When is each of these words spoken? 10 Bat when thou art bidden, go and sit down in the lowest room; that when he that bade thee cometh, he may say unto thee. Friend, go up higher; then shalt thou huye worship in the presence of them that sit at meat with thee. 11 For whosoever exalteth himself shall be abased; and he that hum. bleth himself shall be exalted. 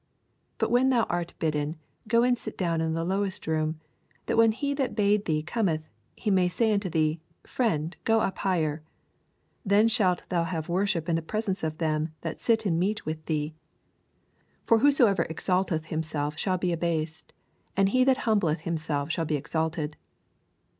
10 0.57 0.57
Bat 0.65 0.71
when 0.71 0.89
thou 0.89 1.03
art 1.11 1.35
bidden, 1.37 1.75
go 2.07 2.23
and 2.23 2.39
sit 2.39 2.57
down 2.57 2.81
in 2.81 2.93
the 2.93 3.03
lowest 3.05 3.45
room; 3.45 3.79
that 4.25 4.35
when 4.35 4.51
he 4.51 4.73
that 4.73 4.95
bade 4.95 5.25
thee 5.25 5.43
cometh, 5.43 5.87
he 6.15 6.31
may 6.31 6.47
say 6.47 6.73
unto 6.73 6.89
thee. 6.89 7.21
Friend, 7.43 7.95
go 8.03 8.19
up 8.19 8.39
higher; 8.39 8.81
then 9.63 9.87
shalt 9.87 10.23
thou 10.29 10.43
huye 10.43 10.67
worship 10.67 11.07
in 11.07 11.15
the 11.15 11.21
presence 11.21 11.63
of 11.63 11.77
them 11.77 12.15
that 12.21 12.41
sit 12.41 12.65
at 12.65 12.73
meat 12.73 13.05
with 13.05 13.23
thee. 13.27 13.53
11 14.61 14.61
For 14.65 14.79
whosoever 14.79 15.23
exalteth 15.29 15.85
himself 15.85 16.35
shall 16.35 16.57
be 16.57 16.73
abased; 16.73 17.31
and 17.77 17.89
he 17.89 18.03
that 18.03 18.25
hum. 18.25 18.39
bleth 18.39 18.61
himself 18.61 19.11
shall 19.11 19.25
be 19.25 19.35
exalted. 19.35 19.97